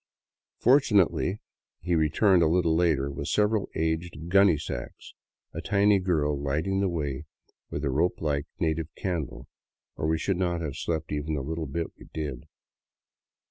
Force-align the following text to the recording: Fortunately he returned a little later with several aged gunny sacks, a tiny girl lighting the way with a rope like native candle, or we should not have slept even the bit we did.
Fortunately 0.57 1.37
he 1.79 1.93
returned 1.93 2.41
a 2.41 2.47
little 2.47 2.75
later 2.75 3.11
with 3.11 3.27
several 3.27 3.69
aged 3.75 4.29
gunny 4.29 4.57
sacks, 4.57 5.13
a 5.53 5.61
tiny 5.61 5.99
girl 5.99 6.35
lighting 6.41 6.79
the 6.79 6.89
way 6.89 7.25
with 7.69 7.85
a 7.85 7.91
rope 7.91 8.19
like 8.19 8.47
native 8.59 8.87
candle, 8.95 9.47
or 9.97 10.07
we 10.07 10.17
should 10.17 10.37
not 10.37 10.59
have 10.59 10.75
slept 10.75 11.11
even 11.11 11.35
the 11.35 11.43
bit 11.69 11.95
we 11.99 12.07
did. 12.15 12.47